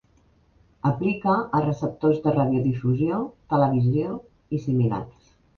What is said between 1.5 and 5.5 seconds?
a receptors de radiodifusió, televisió i similars.